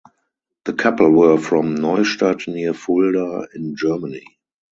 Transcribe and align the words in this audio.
The 0.65 0.73
couple 0.73 1.11
were 1.11 1.37
from 1.37 1.75
Neustadt 1.75 2.47
near 2.47 2.73
Fulda 2.73 3.47
in 3.53 3.75
Germany. 3.75 4.23